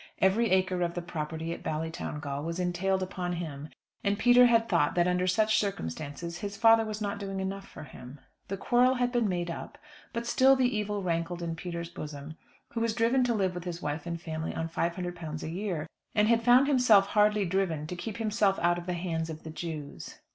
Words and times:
Every 0.17 0.49
acre 0.49 0.81
of 0.81 0.95
the 0.95 1.01
property 1.03 1.53
at 1.53 1.61
Ballytowngal 1.61 2.43
was 2.43 2.59
entailed 2.59 3.03
upon 3.03 3.33
him, 3.33 3.69
and 4.03 4.17
Peter 4.17 4.47
had 4.47 4.67
thought 4.67 4.95
that 4.95 5.05
under 5.05 5.27
such 5.27 5.59
circumstances 5.59 6.39
his 6.39 6.57
father 6.57 6.83
was 6.85 7.01
not 7.01 7.19
doing 7.19 7.39
enough 7.39 7.67
for 7.67 7.83
him. 7.83 8.19
The 8.47 8.57
quarrel 8.57 8.95
had 8.95 9.11
been 9.11 9.29
made 9.29 9.51
up, 9.51 9.77
but 10.11 10.25
still 10.25 10.55
the 10.55 10.65
evil 10.75 11.03
rankled 11.03 11.43
in 11.43 11.55
Peter's 11.55 11.89
bosom, 11.91 12.35
who 12.69 12.79
was 12.79 12.95
driven 12.95 13.23
to 13.25 13.35
live 13.35 13.53
with 13.53 13.65
his 13.65 13.79
wife 13.83 14.07
and 14.07 14.19
family 14.19 14.55
on 14.55 14.69
£500 14.69 15.43
a 15.43 15.49
year; 15.51 15.85
and 16.15 16.27
had 16.27 16.41
found 16.41 16.65
himself 16.65 17.09
hardly 17.09 17.45
driven 17.45 17.85
to 17.85 17.95
keep 17.95 18.17
himself 18.17 18.57
out 18.57 18.79
of 18.79 18.87
the 18.87 18.93
hands 18.93 19.29
of 19.29 19.43
the 19.43 19.51
Jews. 19.51 20.17